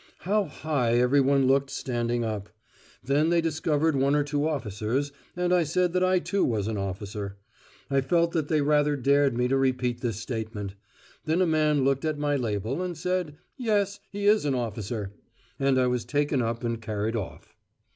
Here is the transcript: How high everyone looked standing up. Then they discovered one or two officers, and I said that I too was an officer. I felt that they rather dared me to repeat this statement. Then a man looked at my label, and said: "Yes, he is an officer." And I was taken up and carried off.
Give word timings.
How 0.21 0.45
high 0.45 0.95
everyone 0.97 1.45
looked 1.45 1.69
standing 1.69 2.23
up. 2.25 2.49
Then 3.03 3.29
they 3.29 3.39
discovered 3.39 3.95
one 3.95 4.15
or 4.15 4.23
two 4.23 4.47
officers, 4.47 5.11
and 5.35 5.53
I 5.53 5.61
said 5.63 5.93
that 5.93 6.03
I 6.03 6.17
too 6.17 6.43
was 6.43 6.67
an 6.67 6.75
officer. 6.75 7.37
I 7.87 8.01
felt 8.01 8.31
that 8.31 8.47
they 8.47 8.61
rather 8.61 8.95
dared 8.95 9.37
me 9.37 9.47
to 9.47 9.55
repeat 9.57 10.01
this 10.01 10.19
statement. 10.19 10.73
Then 11.25 11.39
a 11.39 11.45
man 11.45 11.83
looked 11.85 12.03
at 12.03 12.17
my 12.17 12.35
label, 12.35 12.81
and 12.81 12.97
said: 12.97 13.37
"Yes, 13.57 13.99
he 14.09 14.25
is 14.25 14.43
an 14.43 14.55
officer." 14.55 15.11
And 15.59 15.77
I 15.79 15.85
was 15.85 16.03
taken 16.03 16.41
up 16.41 16.63
and 16.63 16.81
carried 16.81 17.15
off. 17.15 17.53